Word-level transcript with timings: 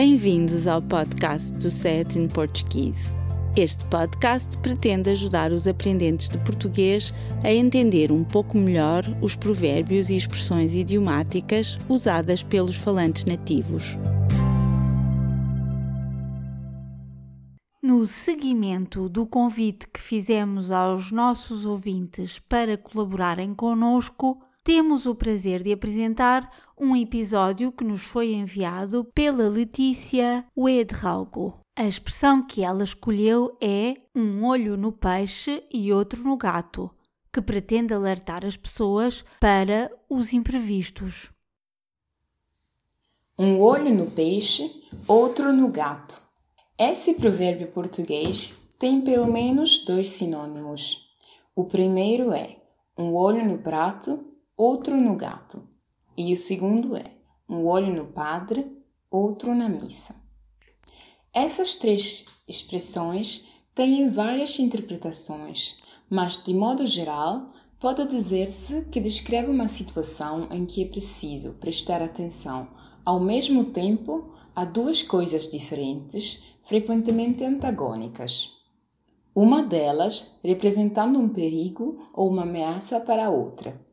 Bem-vindos 0.00 0.68
ao 0.68 0.80
podcast 0.80 1.52
do 1.54 1.68
Set 1.72 2.16
in 2.16 2.28
Portuguese. 2.28 3.12
Este 3.56 3.84
podcast 3.86 4.56
pretende 4.58 5.10
ajudar 5.10 5.50
os 5.50 5.66
aprendentes 5.66 6.28
de 6.28 6.38
português 6.38 7.12
a 7.42 7.52
entender 7.52 8.12
um 8.12 8.22
pouco 8.22 8.56
melhor 8.56 9.02
os 9.20 9.34
provérbios 9.34 10.08
e 10.08 10.14
expressões 10.14 10.72
idiomáticas 10.72 11.76
usadas 11.88 12.44
pelos 12.44 12.76
falantes 12.76 13.24
nativos. 13.24 13.98
No 17.82 18.06
seguimento 18.06 19.08
do 19.08 19.26
convite 19.26 19.88
que 19.92 20.00
fizemos 20.00 20.70
aos 20.70 21.10
nossos 21.10 21.66
ouvintes 21.66 22.38
para 22.38 22.78
colaborarem 22.78 23.52
conosco, 23.52 24.40
temos 24.68 25.06
o 25.06 25.14
prazer 25.14 25.62
de 25.62 25.72
apresentar 25.72 26.52
um 26.78 26.94
episódio 26.94 27.72
que 27.72 27.82
nos 27.82 28.02
foi 28.02 28.34
enviado 28.34 29.02
pela 29.14 29.48
Letícia 29.48 30.44
Wedraugo. 30.54 31.58
A 31.74 31.86
expressão 31.86 32.46
que 32.46 32.62
ela 32.62 32.84
escolheu 32.84 33.56
é 33.62 33.94
um 34.14 34.44
olho 34.44 34.76
no 34.76 34.92
peixe 34.92 35.64
e 35.72 35.90
outro 35.90 36.22
no 36.22 36.36
gato, 36.36 36.90
que 37.32 37.40
pretende 37.40 37.94
alertar 37.94 38.44
as 38.44 38.58
pessoas 38.58 39.24
para 39.40 39.90
os 40.06 40.34
imprevistos. 40.34 41.32
Um 43.38 43.58
olho 43.60 43.94
no 43.94 44.10
peixe, 44.10 44.70
outro 45.06 45.50
no 45.50 45.68
gato. 45.68 46.22
Esse 46.78 47.14
provérbio 47.14 47.68
português 47.68 48.54
tem 48.78 49.00
pelo 49.00 49.32
menos 49.32 49.82
dois 49.86 50.08
sinônimos. 50.08 51.08
O 51.56 51.64
primeiro 51.64 52.34
é 52.34 52.58
um 52.98 53.14
olho 53.14 53.48
no 53.48 53.56
prato, 53.56 54.28
outro 54.58 55.00
no 55.00 55.14
gato. 55.14 55.62
E 56.16 56.32
o 56.32 56.36
segundo 56.36 56.96
é 56.96 57.12
um 57.48 57.64
olho 57.64 57.94
no 57.94 58.06
padre, 58.06 58.76
outro 59.08 59.54
na 59.54 59.68
missa. 59.68 60.16
Essas 61.32 61.76
três 61.76 62.26
expressões 62.48 63.46
têm 63.72 64.10
várias 64.10 64.58
interpretações, 64.58 65.76
mas, 66.10 66.42
de 66.42 66.52
modo 66.52 66.84
geral, 66.84 67.52
pode 67.78 68.04
dizer-se 68.06 68.82
que 68.90 68.98
descreve 68.98 69.48
uma 69.48 69.68
situação 69.68 70.48
em 70.50 70.66
que 70.66 70.82
é 70.82 70.88
preciso 70.88 71.52
prestar 71.52 72.02
atenção 72.02 72.68
ao 73.04 73.20
mesmo 73.20 73.66
tempo 73.66 74.32
a 74.56 74.64
duas 74.64 75.04
coisas 75.04 75.48
diferentes, 75.48 76.42
frequentemente 76.64 77.44
antagônicas. 77.44 78.52
Uma 79.32 79.62
delas 79.62 80.32
representando 80.42 81.16
um 81.16 81.28
perigo 81.28 81.96
ou 82.12 82.28
uma 82.28 82.42
ameaça 82.42 82.98
para 82.98 83.26
a 83.26 83.30
outra. 83.30 83.87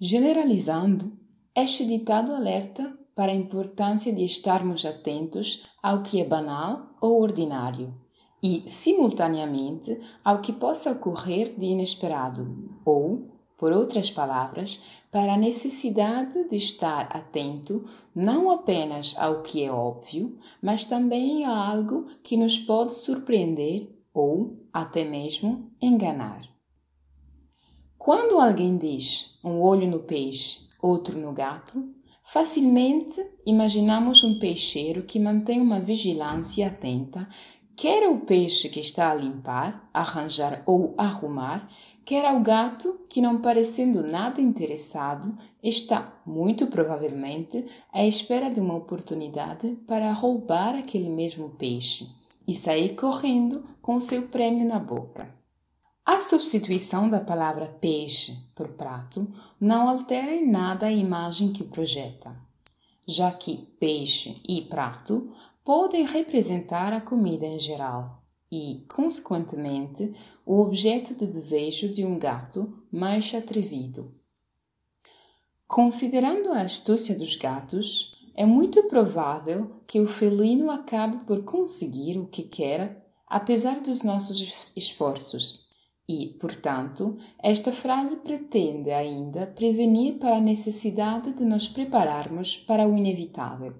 Generalizando, 0.00 1.12
este 1.52 1.84
ditado 1.84 2.32
alerta 2.32 2.96
para 3.16 3.32
a 3.32 3.34
importância 3.34 4.12
de 4.12 4.22
estarmos 4.22 4.86
atentos 4.86 5.64
ao 5.82 6.04
que 6.04 6.20
é 6.20 6.24
banal 6.24 6.94
ou 7.00 7.20
ordinário 7.20 7.92
e, 8.40 8.62
simultaneamente, 8.64 9.98
ao 10.24 10.40
que 10.40 10.52
possa 10.52 10.92
ocorrer 10.92 11.52
de 11.58 11.66
inesperado, 11.66 12.78
ou, 12.84 13.28
por 13.56 13.72
outras 13.72 14.08
palavras, 14.08 14.80
para 15.10 15.34
a 15.34 15.36
necessidade 15.36 16.48
de 16.48 16.54
estar 16.54 17.08
atento 17.10 17.84
não 18.14 18.52
apenas 18.52 19.16
ao 19.18 19.42
que 19.42 19.64
é 19.64 19.72
óbvio, 19.72 20.38
mas 20.62 20.84
também 20.84 21.44
a 21.44 21.70
algo 21.70 22.06
que 22.22 22.36
nos 22.36 22.56
pode 22.56 22.94
surpreender 22.94 23.90
ou 24.14 24.62
até 24.72 25.02
mesmo 25.02 25.72
enganar. 25.82 26.57
Quando 27.98 28.38
alguém 28.38 28.78
diz 28.78 29.38
um 29.44 29.60
olho 29.60 29.86
no 29.86 29.98
peixe, 30.00 30.60
outro 30.80 31.18
no 31.18 31.32
gato, 31.32 31.98
Facilmente 32.30 33.26
imaginamos 33.46 34.22
um 34.22 34.38
peixeiro 34.38 35.02
que 35.02 35.18
mantém 35.18 35.62
uma 35.62 35.80
vigilância 35.80 36.66
atenta, 36.66 37.26
quer 37.74 38.04
ao 38.04 38.18
peixe 38.18 38.68
que 38.68 38.80
está 38.80 39.10
a 39.10 39.14
limpar, 39.14 39.88
arranjar 39.94 40.62
ou 40.66 40.92
arrumar, 40.98 41.66
quer 42.04 42.26
ao 42.26 42.38
gato 42.40 43.00
que, 43.08 43.22
não 43.22 43.40
parecendo 43.40 44.02
nada 44.02 44.42
interessado, 44.42 45.34
está, 45.62 46.20
muito 46.26 46.66
provavelmente, 46.66 47.64
à 47.90 48.04
espera 48.04 48.50
de 48.50 48.60
uma 48.60 48.76
oportunidade 48.76 49.78
para 49.86 50.12
roubar 50.12 50.74
aquele 50.74 51.08
mesmo 51.08 51.48
peixe 51.56 52.10
e 52.46 52.54
sair 52.54 52.94
correndo 52.94 53.64
com 53.80 53.98
seu 53.98 54.28
prêmio 54.28 54.68
na 54.68 54.78
boca. 54.78 55.37
A 56.10 56.18
substituição 56.18 57.10
da 57.10 57.20
palavra 57.20 57.66
peixe 57.66 58.34
por 58.54 58.68
prato 58.68 59.30
não 59.60 59.90
altera 59.90 60.34
em 60.34 60.50
nada 60.50 60.86
a 60.86 60.90
imagem 60.90 61.52
que 61.52 61.62
projeta, 61.62 62.34
já 63.06 63.30
que 63.30 63.68
peixe 63.78 64.40
e 64.48 64.62
prato 64.62 65.30
podem 65.62 66.06
representar 66.06 66.94
a 66.94 67.00
comida 67.02 67.44
em 67.44 67.58
geral 67.58 68.22
e, 68.50 68.86
consequentemente, 68.88 70.14
o 70.46 70.60
objeto 70.60 71.14
de 71.14 71.26
desejo 71.26 71.90
de 71.90 72.06
um 72.06 72.18
gato 72.18 72.82
mais 72.90 73.34
atrevido. 73.34 74.10
Considerando 75.66 76.52
a 76.54 76.62
astúcia 76.62 77.14
dos 77.14 77.36
gatos, 77.36 78.18
é 78.34 78.46
muito 78.46 78.82
provável 78.84 79.82
que 79.86 80.00
o 80.00 80.08
felino 80.08 80.70
acabe 80.70 81.22
por 81.26 81.44
conseguir 81.44 82.16
o 82.18 82.26
que 82.26 82.44
quer, 82.44 83.06
apesar 83.26 83.82
dos 83.82 84.02
nossos 84.02 84.72
esforços 84.74 85.67
e, 86.08 86.34
portanto, 86.40 87.18
esta 87.42 87.70
frase 87.70 88.16
pretende 88.18 88.90
ainda 88.90 89.46
prevenir 89.46 90.14
para 90.14 90.36
a 90.36 90.40
necessidade 90.40 91.32
de 91.32 91.44
nos 91.44 91.68
prepararmos 91.68 92.56
para 92.56 92.88
o 92.88 92.96
inevitável. 92.96 93.74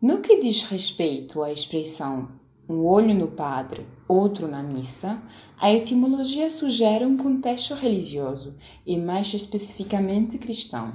No 0.00 0.20
que 0.20 0.40
diz 0.40 0.64
respeito 0.64 1.42
à 1.42 1.52
expressão 1.52 2.40
um 2.68 2.86
olho 2.86 3.14
no 3.14 3.28
padre, 3.28 3.84
outro 4.08 4.46
na 4.46 4.62
missa, 4.62 5.20
a 5.58 5.72
etimologia 5.72 6.48
sugere 6.48 7.04
um 7.04 7.16
contexto 7.16 7.74
religioso 7.74 8.54
e, 8.86 8.96
mais 8.96 9.34
especificamente, 9.34 10.38
cristão. 10.38 10.94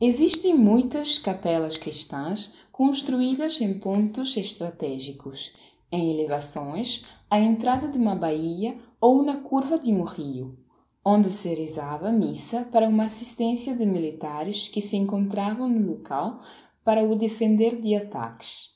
Existem 0.00 0.54
muitas 0.54 1.18
capelas 1.18 1.78
cristãs 1.78 2.52
construídas 2.70 3.60
em 3.60 3.78
pontos 3.78 4.36
estratégicos 4.36 5.52
em 5.94 6.10
elevações, 6.10 7.04
à 7.30 7.38
entrada 7.38 7.88
de 7.88 7.98
uma 7.98 8.14
baía 8.14 8.76
ou 9.00 9.22
na 9.22 9.36
curva 9.36 9.78
de 9.78 9.92
um 9.92 10.02
rio, 10.02 10.58
onde 11.04 11.30
se 11.30 11.54
rezava 11.54 12.10
missa 12.10 12.66
para 12.70 12.88
uma 12.88 13.04
assistência 13.04 13.76
de 13.76 13.86
militares 13.86 14.68
que 14.68 14.80
se 14.80 14.96
encontravam 14.96 15.68
no 15.68 15.86
local 15.92 16.40
para 16.82 17.02
o 17.02 17.14
defender 17.14 17.80
de 17.80 17.94
ataques. 17.94 18.70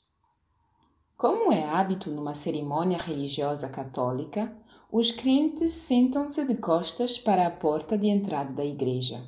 Como 1.17 1.51
é 1.51 1.63
hábito 1.63 2.09
numa 2.09 2.33
cerimônia 2.33 2.97
religiosa 2.97 3.67
católica, 3.67 4.55
os 4.91 5.11
crentes 5.11 5.73
sentam-se 5.73 6.43
de 6.45 6.55
costas 6.55 7.17
para 7.17 7.45
a 7.45 7.51
porta 7.51 7.97
de 7.97 8.07
entrada 8.07 8.53
da 8.53 8.65
igreja. 8.65 9.21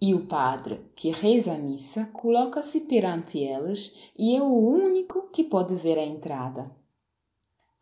E 0.00 0.14
o 0.14 0.26
padre, 0.26 0.80
que 0.94 1.10
reza 1.10 1.52
a 1.52 1.58
missa, 1.58 2.06
coloca-se 2.06 2.80
perante 2.80 3.44
elas 3.44 4.10
e 4.18 4.34
é 4.34 4.42
o 4.42 4.52
único 4.52 5.28
que 5.30 5.44
pode 5.44 5.74
ver 5.74 5.98
a 5.98 6.04
entrada. 6.04 6.79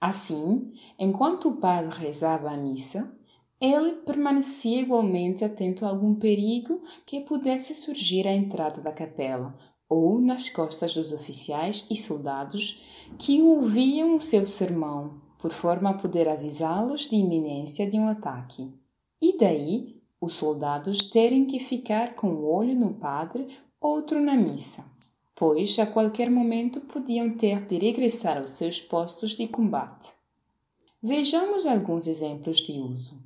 Assim, 0.00 0.72
enquanto 0.96 1.48
o 1.48 1.56
padre 1.56 1.98
rezava 1.98 2.50
a 2.50 2.56
missa, 2.56 3.12
ele 3.60 3.94
permanecia 4.06 4.80
igualmente 4.80 5.44
atento 5.44 5.84
a 5.84 5.88
algum 5.88 6.14
perigo 6.14 6.80
que 7.04 7.20
pudesse 7.20 7.74
surgir 7.74 8.26
à 8.28 8.32
entrada 8.32 8.80
da 8.80 8.92
capela 8.92 9.58
ou 9.88 10.20
nas 10.20 10.48
costas 10.48 10.94
dos 10.94 11.12
oficiais 11.12 11.84
e 11.90 11.96
soldados 11.96 12.80
que 13.18 13.42
ouviam 13.42 14.16
o 14.16 14.20
seu 14.20 14.46
sermão, 14.46 15.20
por 15.38 15.50
forma 15.50 15.90
a 15.90 15.94
poder 15.94 16.28
avisá-los 16.28 17.08
de 17.08 17.16
iminência 17.16 17.88
de 17.88 17.98
um 17.98 18.06
ataque. 18.06 18.72
E 19.20 19.36
daí 19.36 20.00
os 20.20 20.34
soldados 20.34 21.02
terem 21.02 21.44
que 21.44 21.58
ficar 21.58 22.14
com 22.14 22.28
um 22.28 22.44
olho 22.44 22.78
no 22.78 22.94
padre, 22.94 23.48
outro 23.80 24.20
na 24.20 24.36
missa 24.36 24.84
pois 25.38 25.78
a 25.78 25.86
qualquer 25.86 26.28
momento 26.28 26.80
podiam 26.80 27.30
ter 27.30 27.64
de 27.64 27.78
regressar 27.78 28.38
aos 28.38 28.50
seus 28.50 28.80
postos 28.80 29.36
de 29.36 29.46
combate. 29.46 30.12
Vejamos 31.00 31.64
alguns 31.64 32.08
exemplos 32.08 32.56
de 32.56 32.72
uso. 32.72 33.22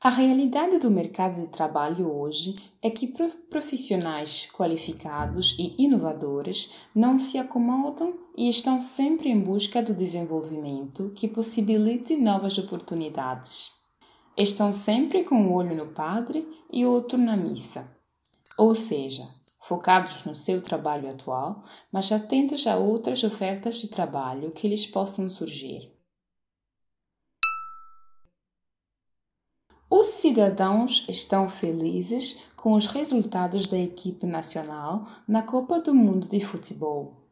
A 0.00 0.10
realidade 0.10 0.78
do 0.78 0.90
mercado 0.90 1.40
de 1.40 1.46
trabalho 1.46 2.12
hoje 2.12 2.56
é 2.82 2.90
que 2.90 3.12
profissionais 3.48 4.48
qualificados 4.52 5.54
e 5.56 5.76
inovadores 5.78 6.72
não 6.92 7.16
se 7.16 7.38
acomodam 7.38 8.14
e 8.36 8.48
estão 8.48 8.80
sempre 8.80 9.28
em 9.28 9.38
busca 9.38 9.80
do 9.80 9.94
desenvolvimento 9.94 11.12
que 11.14 11.28
possibilite 11.28 12.16
novas 12.16 12.58
oportunidades. 12.58 13.70
Estão 14.36 14.72
sempre 14.72 15.22
com 15.22 15.36
um 15.36 15.52
olho 15.52 15.76
no 15.76 15.86
padre 15.86 16.44
e 16.72 16.84
outro 16.84 17.16
na 17.16 17.36
missa. 17.36 17.88
Ou 18.58 18.74
seja, 18.74 19.28
focados 19.66 20.24
no 20.24 20.36
seu 20.36 20.62
trabalho 20.62 21.10
atual, 21.10 21.60
mas 21.90 22.12
atentos 22.12 22.68
a 22.68 22.76
outras 22.76 23.24
ofertas 23.24 23.76
de 23.76 23.88
trabalho 23.88 24.52
que 24.52 24.68
lhes 24.68 24.86
possam 24.86 25.28
surgir. 25.28 25.92
Os 29.90 30.06
cidadãos 30.08 31.04
estão 31.08 31.48
felizes 31.48 32.44
com 32.54 32.74
os 32.74 32.86
resultados 32.86 33.66
da 33.66 33.78
equipe 33.78 34.24
nacional 34.24 35.04
na 35.26 35.42
Copa 35.42 35.80
do 35.80 35.92
Mundo 35.94 36.28
de 36.28 36.38
Futebol. 36.38 37.24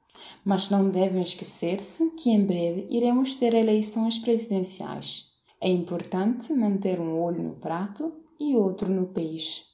Mas 0.45 0.71
não 0.71 0.89
devem 0.89 1.23
esquecer-se 1.23 2.11
que 2.13 2.31
em 2.31 2.45
breve 2.45 2.87
iremos 2.91 3.35
ter 3.37 3.55
eleições 3.55 4.19
presidenciais. 4.19 5.27
É 5.61 5.69
importante 5.69 6.53
manter 6.53 7.01
um 7.01 7.21
olho 7.21 7.43
no 7.43 7.57
prato 7.57 8.13
e 8.39 8.57
outro 8.57 8.89
no 8.89 9.07
peixe. 9.07 9.74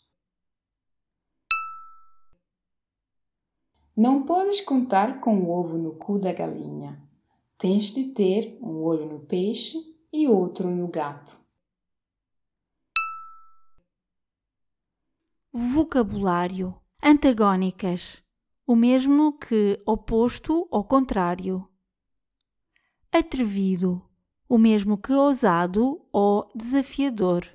Não 4.02 4.22
podes 4.22 4.62
contar 4.62 5.20
com 5.20 5.42
o 5.42 5.50
ovo 5.50 5.76
no 5.76 5.94
cu 5.94 6.18
da 6.18 6.32
galinha. 6.32 7.06
Tens 7.58 7.90
de 7.90 8.14
ter 8.14 8.58
um 8.62 8.82
olho 8.82 9.04
no 9.04 9.20
peixe 9.26 9.76
e 10.10 10.26
outro 10.26 10.70
no 10.70 10.88
gato. 10.88 11.38
Vocabulário 15.52 16.74
antagónicas, 17.02 18.22
o 18.66 18.74
mesmo 18.74 19.36
que 19.36 19.78
oposto 19.84 20.66
ou 20.70 20.82
contrário. 20.82 21.68
Atrevido, 23.12 24.02
o 24.48 24.56
mesmo 24.56 24.96
que 24.96 25.12
ousado 25.12 26.00
ou 26.10 26.50
desafiador. 26.54 27.46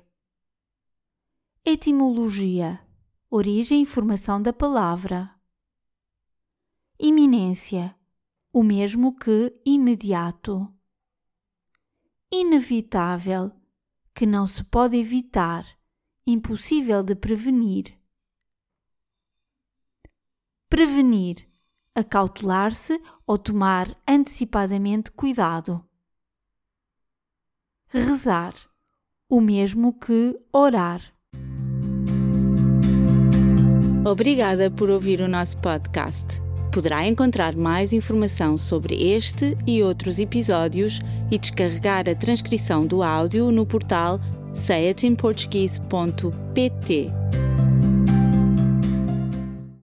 Etimologia, 1.64 2.78
origem 3.28 3.82
e 3.82 3.86
formação 3.86 4.40
da 4.40 4.52
palavra. 4.52 5.35
Iminência, 6.98 7.94
o 8.50 8.62
mesmo 8.62 9.14
que 9.14 9.54
imediato. 9.66 10.72
Inevitável, 12.32 13.52
que 14.14 14.24
não 14.24 14.46
se 14.46 14.64
pode 14.64 14.96
evitar 14.96 15.66
impossível 16.26 17.02
de 17.02 17.14
prevenir. 17.14 17.94
Prevenir, 20.70 21.46
acautelar-se 21.94 22.98
ou 23.26 23.36
tomar 23.36 23.94
antecipadamente 24.08 25.10
cuidado. 25.10 25.84
Rezar, 27.88 28.54
o 29.28 29.38
mesmo 29.38 29.98
que 29.98 30.34
orar. 30.50 31.14
Obrigada 34.04 34.70
por 34.70 34.88
ouvir 34.88 35.20
o 35.20 35.28
nosso 35.28 35.60
podcast. 35.60 36.45
Poderá 36.76 37.08
encontrar 37.08 37.56
mais 37.56 37.94
informação 37.94 38.58
sobre 38.58 39.02
este 39.02 39.56
e 39.66 39.82
outros 39.82 40.18
episódios 40.18 41.00
e 41.30 41.38
descarregar 41.38 42.06
a 42.06 42.14
transcrição 42.14 42.84
do 42.84 43.02
áudio 43.02 43.50
no 43.50 43.64
portal 43.64 44.20
sayatinportuguese.pt. 44.52 47.45